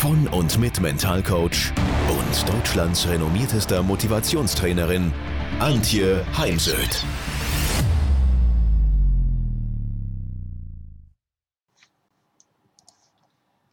[0.00, 1.74] von und mit Mentalcoach
[2.08, 5.12] und Deutschlands renommiertester Motivationstrainerin
[5.58, 7.04] Antje Heimsöth.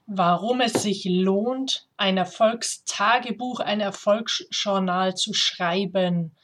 [0.05, 6.35] Warum es sich lohnt, ein Erfolgstagebuch, ein Erfolgsjournal zu schreiben.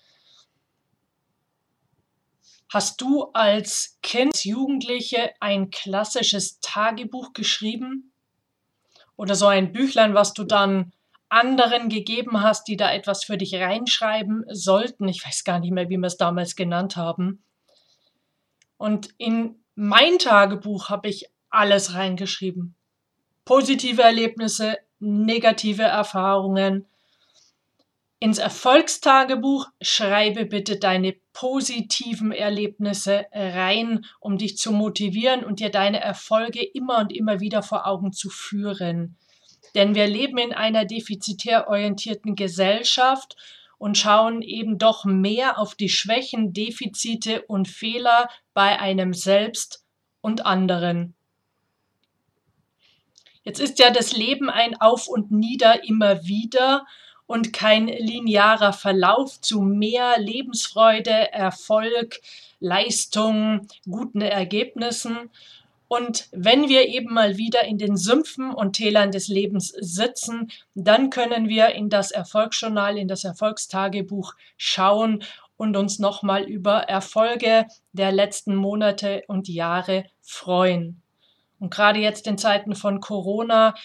[2.69, 8.12] Hast du als Kind, Jugendliche ein klassisches Tagebuch geschrieben?
[9.23, 10.91] Oder so ein Büchlein, was du dann
[11.29, 15.07] anderen gegeben hast, die da etwas für dich reinschreiben sollten.
[15.07, 17.41] Ich weiß gar nicht mehr, wie wir es damals genannt haben.
[18.75, 22.75] Und in mein Tagebuch habe ich alles reingeschrieben.
[23.45, 26.85] Positive Erlebnisse, negative Erfahrungen,
[28.23, 35.99] ins Erfolgstagebuch schreibe bitte deine positiven Erlebnisse rein, um dich zu motivieren und dir deine
[35.99, 39.17] Erfolge immer und immer wieder vor Augen zu führen.
[39.75, 43.35] Denn wir leben in einer defizitär orientierten Gesellschaft
[43.77, 49.83] und schauen eben doch mehr auf die Schwächen, Defizite und Fehler bei einem selbst
[50.21, 51.13] und anderen.
[53.43, 56.85] Jetzt ist ja das Leben ein Auf und Nieder immer wieder
[57.27, 62.19] und kein linearer Verlauf zu mehr Lebensfreude, Erfolg,
[62.59, 65.29] Leistung, guten Ergebnissen.
[65.87, 71.09] Und wenn wir eben mal wieder in den Sümpfen und Tälern des Lebens sitzen, dann
[71.09, 75.23] können wir in das Erfolgsjournal, in das Erfolgstagebuch schauen
[75.55, 81.01] und uns nochmal über Erfolge der letzten Monate und Jahre freuen.
[81.59, 83.75] Und gerade jetzt in Zeiten von Corona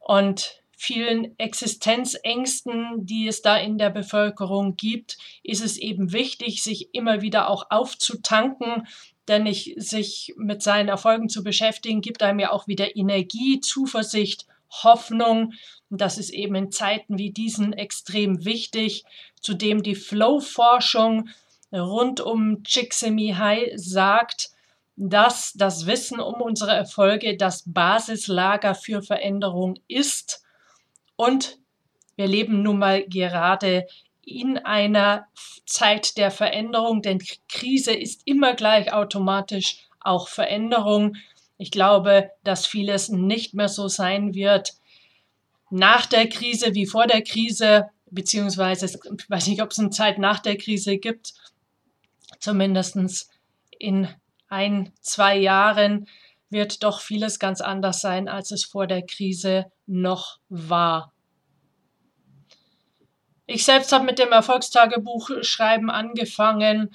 [0.00, 6.94] und vielen Existenzängsten, die es da in der Bevölkerung gibt, ist es eben wichtig, sich
[6.94, 8.86] immer wieder auch aufzutanken,
[9.26, 14.46] denn ich, sich mit seinen Erfolgen zu beschäftigen, gibt einem ja auch wieder Energie, Zuversicht,
[14.70, 15.54] Hoffnung.
[15.90, 19.04] Und das ist eben in Zeiten wie diesen extrem wichtig,
[19.40, 21.30] zudem die Flow-Forschung
[21.72, 24.50] rund um Csikszentmihalyi sagt,
[24.96, 30.45] dass das Wissen um unsere Erfolge das Basislager für Veränderung ist
[31.16, 31.58] und
[32.16, 33.86] wir leben nun mal gerade
[34.22, 35.26] in einer
[35.66, 41.16] Zeit der Veränderung, denn Krise ist immer gleich automatisch auch Veränderung.
[41.58, 44.74] Ich glaube, dass vieles nicht mehr so sein wird
[45.70, 50.18] nach der Krise wie vor der Krise, beziehungsweise ich weiß nicht, ob es eine Zeit
[50.18, 51.34] nach der Krise gibt,
[52.38, 53.30] zumindest
[53.78, 54.08] in
[54.48, 56.08] ein, zwei Jahren
[56.50, 61.12] wird doch vieles ganz anders sein, als es vor der Krise noch war.
[63.46, 66.94] Ich selbst habe mit dem Erfolgstagebuchschreiben angefangen,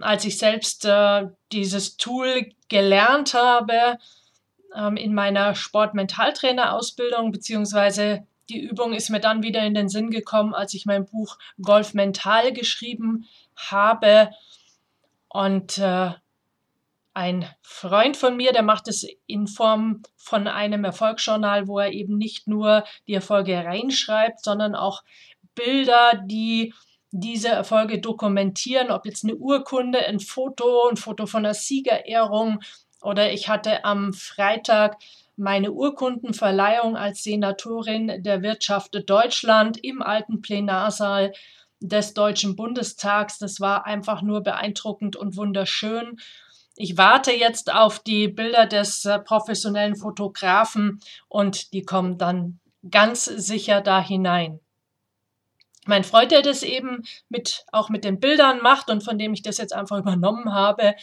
[0.00, 3.98] als ich selbst äh, dieses Tool gelernt habe
[4.74, 10.52] ähm, in meiner Sportmentaltrainer-Ausbildung, beziehungsweise die Übung ist mir dann wieder in den Sinn gekommen,
[10.52, 13.26] als ich mein Buch Golf Mental geschrieben
[13.56, 14.30] habe.
[15.28, 16.12] Und äh,
[17.14, 22.18] ein Freund von mir, der macht es in Form von einem Erfolgsjournal, wo er eben
[22.18, 25.02] nicht nur die Erfolge reinschreibt, sondern auch
[25.54, 26.74] Bilder, die
[27.12, 32.58] diese Erfolge dokumentieren, ob jetzt eine Urkunde, ein Foto, ein Foto von einer Siegerehrung
[33.00, 34.96] oder ich hatte am Freitag
[35.36, 41.32] meine Urkundenverleihung als Senatorin der Wirtschaft Deutschland im alten Plenarsaal
[41.80, 43.38] des Deutschen Bundestags.
[43.38, 46.18] Das war einfach nur beeindruckend und wunderschön.
[46.76, 52.58] Ich warte jetzt auf die Bilder des äh, professionellen Fotografen und die kommen dann
[52.90, 54.60] ganz sicher da hinein.
[55.86, 59.42] Mein Freund, der das eben mit, auch mit den Bildern macht und von dem ich
[59.42, 60.94] das jetzt einfach übernommen habe,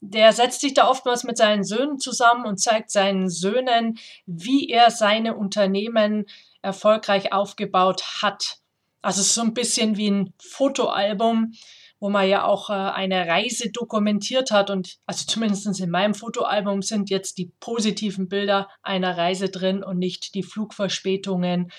[0.00, 4.90] der setzt sich da oftmals mit seinen Söhnen zusammen und zeigt seinen Söhnen, wie er
[4.90, 6.24] seine Unternehmen
[6.62, 8.58] erfolgreich aufgebaut hat.
[9.02, 11.52] Also so ein bisschen wie ein Fotoalbum,
[12.00, 14.70] wo man ja auch äh, eine Reise dokumentiert hat.
[14.70, 19.98] Und also zumindest in meinem Fotoalbum sind jetzt die positiven Bilder einer Reise drin und
[19.98, 21.70] nicht die Flugverspätungen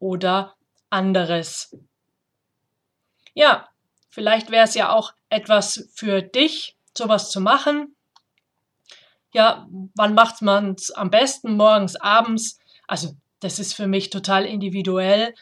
[0.00, 0.56] oder
[0.90, 1.76] anderes.
[3.34, 3.68] Ja,
[4.10, 7.94] vielleicht wäre es ja auch etwas für dich, sowas zu machen.
[9.32, 11.56] Ja, wann macht man es am besten?
[11.56, 12.58] Morgens, abends?
[12.88, 15.34] Also das ist für mich total individuell.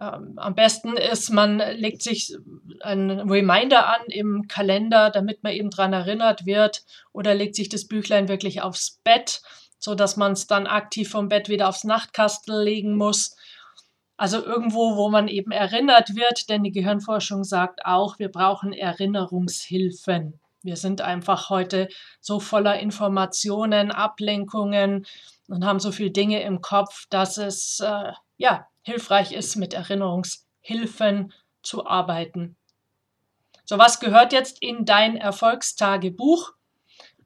[0.00, 2.36] Ähm, am besten ist, man legt sich
[2.80, 7.86] ein Reminder an im Kalender, damit man eben daran erinnert wird, oder legt sich das
[7.86, 9.40] Büchlein wirklich aufs Bett,
[9.78, 13.36] so dass man es dann aktiv vom Bett wieder aufs Nachtkastel legen muss.
[14.16, 20.40] Also irgendwo, wo man eben erinnert wird, denn die Gehirnforschung sagt auch, wir brauchen Erinnerungshilfen.
[20.62, 21.88] Wir sind einfach heute
[22.20, 25.04] so voller Informationen, Ablenkungen
[25.48, 31.32] und haben so viele Dinge im Kopf, dass es äh, ja hilfreich ist, mit Erinnerungshilfen
[31.62, 32.56] zu arbeiten.
[33.64, 36.52] So, was gehört jetzt in dein Erfolgstagebuch?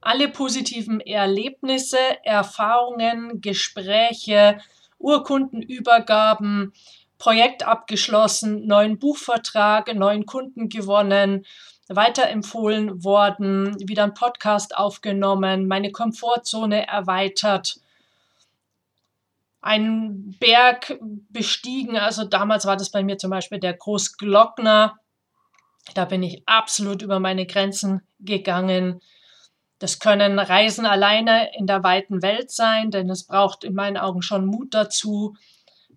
[0.00, 4.60] Alle positiven Erlebnisse, Erfahrungen, Gespräche,
[4.98, 6.72] Urkundenübergaben,
[7.18, 11.44] Projekt abgeschlossen, neuen Buchvertrag, neuen Kunden gewonnen,
[11.88, 17.80] weiterempfohlen worden, wieder ein Podcast aufgenommen, meine Komfortzone erweitert,
[19.60, 20.98] einen Berg
[21.30, 21.96] bestiegen.
[21.96, 24.96] Also damals war das bei mir zum Beispiel der Großglockner.
[25.94, 29.00] Da bin ich absolut über meine Grenzen gegangen.
[29.78, 34.22] Das können Reisen alleine in der weiten Welt sein, denn es braucht in meinen Augen
[34.22, 35.36] schon Mut dazu,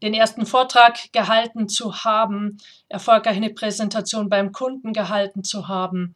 [0.01, 2.57] den ersten Vortrag gehalten zu haben,
[2.89, 6.15] erfolgreich eine Präsentation beim Kunden gehalten zu haben,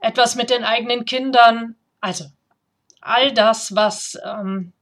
[0.00, 2.26] etwas mit den eigenen Kindern, also
[3.00, 4.72] all das, was ähm,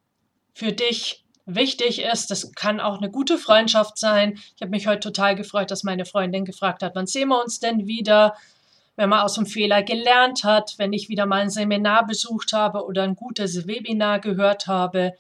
[0.61, 2.31] für dich wichtig ist.
[2.31, 4.39] Das kann auch eine gute Freundschaft sein.
[4.55, 7.61] Ich habe mich heute total gefreut, dass meine Freundin gefragt hat, wann sehen wir uns
[7.61, 8.35] denn wieder?
[8.95, 12.85] Wenn man aus dem Fehler gelernt hat, wenn ich wieder mal ein Seminar besucht habe
[12.85, 15.15] oder ein gutes Webinar gehört habe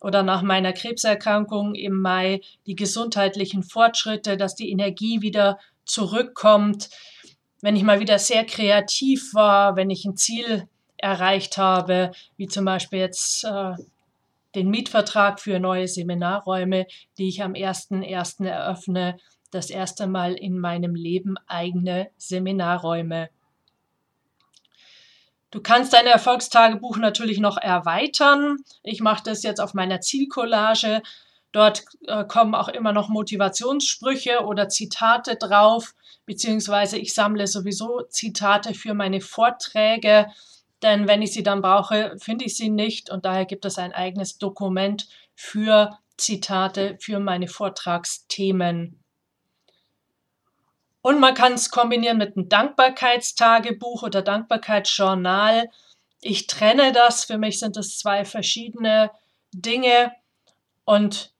[0.00, 6.90] oder nach meiner Krebserkrankung im Mai die gesundheitlichen Fortschritte, dass die Energie wieder zurückkommt,
[7.62, 12.66] wenn ich mal wieder sehr kreativ war, wenn ich ein Ziel erreicht habe, wie zum
[12.66, 13.76] Beispiel jetzt äh,
[14.54, 16.86] den Mietvertrag für neue Seminarräume,
[17.18, 18.46] die ich am 1.1.
[18.46, 19.18] eröffne,
[19.50, 23.30] das erste Mal in meinem Leben eigene Seminarräume.
[25.50, 28.58] Du kannst dein Erfolgstagebuch natürlich noch erweitern.
[28.82, 31.00] Ich mache das jetzt auf meiner Zielcollage.
[31.52, 35.94] Dort äh, kommen auch immer noch Motivationssprüche oder Zitate drauf,
[36.26, 40.26] beziehungsweise ich sammle sowieso Zitate für meine Vorträge
[40.84, 43.94] denn wenn ich sie dann brauche, finde ich sie nicht und daher gibt es ein
[43.94, 49.02] eigenes Dokument für Zitate für meine Vortragsthemen.
[51.00, 55.70] Und man kann es kombinieren mit einem Dankbarkeitstagebuch oder Dankbarkeitsjournal.
[56.20, 59.10] Ich trenne das, für mich sind es zwei verschiedene
[59.52, 60.12] Dinge
[60.84, 61.32] und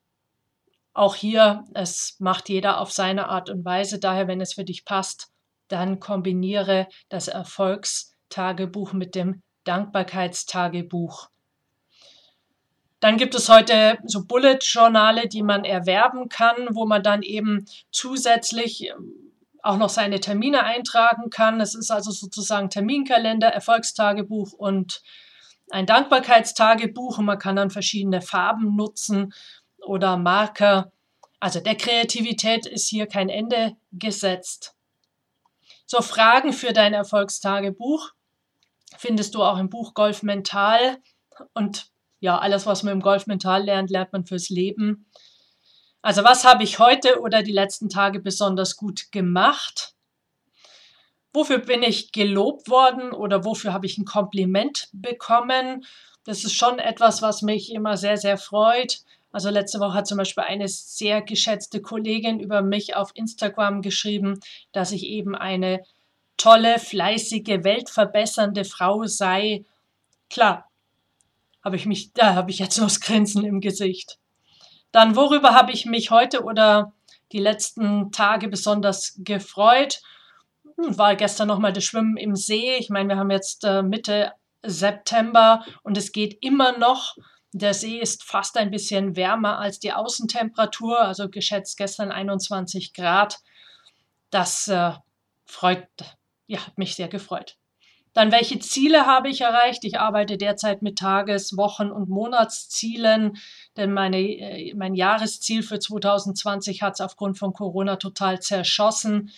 [0.95, 3.99] auch hier, es macht jeder auf seine Art und Weise.
[3.99, 5.29] Daher, wenn es für dich passt,
[5.69, 11.29] dann kombiniere das Erfolgs- Tagebuch mit dem Dankbarkeitstagebuch.
[13.01, 18.89] Dann gibt es heute so Bullet-Journale, die man erwerben kann, wo man dann eben zusätzlich
[18.89, 19.33] ähm,
[19.63, 21.61] auch noch seine Termine eintragen kann.
[21.61, 25.03] Es ist also sozusagen Terminkalender, Erfolgstagebuch und
[25.71, 29.33] ein Dankbarkeitstagebuch und man kann dann verschiedene Farben nutzen
[29.79, 30.93] oder Marker.
[31.41, 34.74] Also der Kreativität ist hier kein Ende gesetzt.
[35.87, 38.11] So Fragen für dein Erfolgstagebuch
[38.97, 40.99] findest du auch im Buch Golf Mental.
[41.53, 41.87] Und
[42.21, 45.07] ja, alles, was man im Golf Mental lernt, lernt man fürs Leben.
[46.01, 49.95] Also was habe ich heute oder die letzten Tage besonders gut gemacht?
[51.33, 55.85] Wofür bin ich gelobt worden oder wofür habe ich ein Kompliment bekommen?
[56.25, 59.01] Das ist schon etwas, was mich immer sehr, sehr freut.
[59.35, 64.39] Also letzte Woche hat zum Beispiel eine sehr geschätzte Kollegin über mich auf Instagram geschrieben,
[64.71, 65.83] dass ich eben eine
[66.37, 69.65] tolle, fleißige, weltverbessernde Frau sei.
[70.31, 70.71] Klar,
[71.65, 74.21] habe ich mich, da habe ich jetzt noch das Grinsen im Gesicht.
[74.93, 76.93] Dann, worüber habe ich mich heute oder
[77.33, 80.01] die letzten Tage besonders gefreut?
[80.77, 82.77] Hm, war gestern nochmal das Schwimmen im See.
[82.77, 84.31] Ich meine, wir haben jetzt äh, Mitte
[84.63, 87.17] September und es geht immer noch.
[87.57, 93.39] Der See ist fast ein bisschen wärmer als die Außentemperatur, also geschätzt gestern 21 Grad.
[94.31, 94.93] Das äh,
[95.45, 95.87] freut
[96.47, 97.57] ja, hat mich sehr gefreut.
[98.13, 99.85] Dann, welche Ziele habe ich erreicht?
[99.85, 103.37] Ich arbeite derzeit mit Tages-, Wochen- und Monatszielen,
[103.77, 109.31] denn meine, äh, mein Jahresziel für 2020 hat es aufgrund von Corona total zerschossen.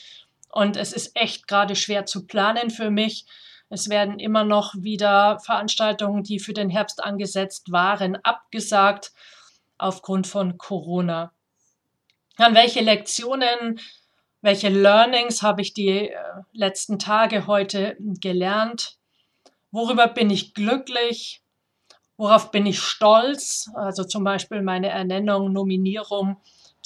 [0.50, 3.26] Und es ist echt gerade schwer zu planen für mich.
[3.68, 9.12] Es werden immer noch wieder Veranstaltungen, die für den Herbst angesetzt waren, abgesagt
[9.78, 11.32] aufgrund von Corona.
[12.36, 13.80] Dann, welche Lektionen
[14.46, 16.14] welche Learnings habe ich die äh,
[16.52, 18.96] letzten Tage heute gelernt?
[19.72, 21.42] Worüber bin ich glücklich?
[22.16, 23.68] Worauf bin ich stolz?
[23.74, 26.36] Also zum Beispiel meine Ernennung, Nominierung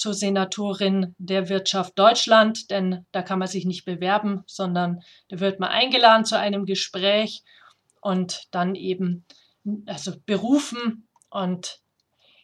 [0.01, 5.59] zur Senatorin der Wirtschaft Deutschland, denn da kann man sich nicht bewerben, sondern da wird
[5.59, 7.43] man eingeladen zu einem Gespräch
[8.01, 9.25] und dann eben
[9.85, 11.79] also berufen und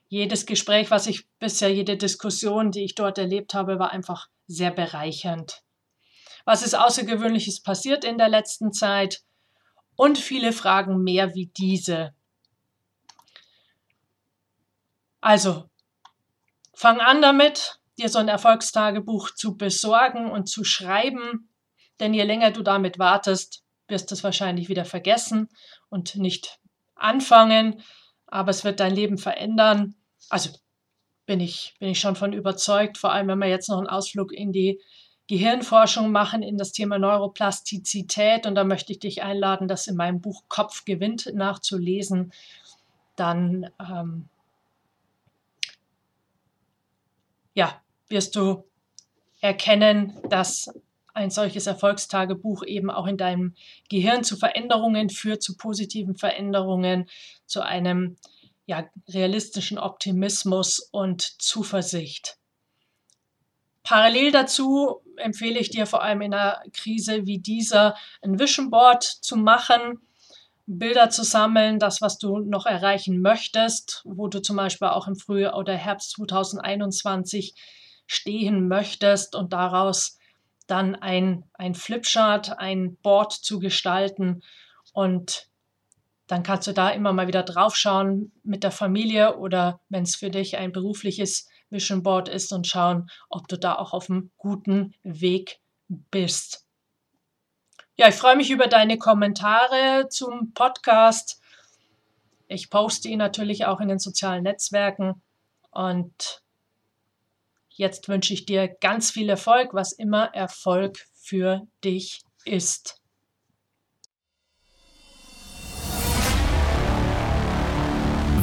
[0.07, 4.71] jedes Gespräch, was ich bisher, jede Diskussion, die ich dort erlebt habe, war einfach sehr
[4.71, 5.63] bereichernd.
[6.45, 9.23] Was ist Außergewöhnliches passiert in der letzten Zeit?
[9.95, 12.13] Und viele Fragen mehr wie diese.
[15.19, 15.69] Also,
[16.77, 21.49] fang an damit, dir so ein Erfolgstagebuch zu besorgen und zu schreiben,
[21.99, 25.49] denn je länger du damit wartest, wirst du es wahrscheinlich wieder vergessen
[25.89, 26.59] und nicht
[26.93, 27.81] anfangen,
[28.27, 29.95] aber es wird dein Leben verändern.
[30.29, 30.51] Also
[31.25, 34.31] bin ich, bin ich schon von überzeugt, vor allem wenn wir jetzt noch einen Ausflug
[34.31, 34.79] in die
[35.25, 38.45] Gehirnforschung machen, in das Thema Neuroplastizität.
[38.45, 42.31] Und da möchte ich dich einladen, das in meinem Buch Kopf gewinnt nachzulesen.
[43.15, 44.29] Dann ähm,
[47.57, 48.65] ja, wirst du
[49.41, 50.69] erkennen, dass
[51.15, 53.55] ein solches Erfolgstagebuch eben auch in deinem
[53.89, 57.09] Gehirn zu Veränderungen führt, zu positiven Veränderungen,
[57.47, 58.17] zu einem
[58.67, 62.37] ja, realistischen Optimismus und Zuversicht.
[63.81, 69.01] Parallel dazu empfehle ich dir vor allem in einer Krise wie dieser ein Vision Board
[69.01, 70.06] zu machen,
[70.67, 75.15] Bilder zu sammeln, das, was du noch erreichen möchtest, wo du zum Beispiel auch im
[75.15, 77.55] Frühjahr oder Herbst 2021
[78.05, 80.17] stehen möchtest und daraus
[80.67, 84.43] dann ein, ein Flipchart, ein Board zu gestalten
[84.91, 85.47] und
[86.27, 90.29] dann kannst du da immer mal wieder draufschauen mit der Familie oder wenn es für
[90.29, 94.93] dich ein berufliches Vision Board ist und schauen, ob du da auch auf einem guten
[95.03, 96.66] Weg bist.
[97.99, 101.41] Ja, ich freue mich über deine Kommentare zum Podcast.
[102.47, 105.19] Ich poste ihn natürlich auch in den sozialen Netzwerken
[105.71, 106.43] und
[107.71, 113.01] jetzt wünsche ich dir ganz viel Erfolg, was immer Erfolg für dich ist.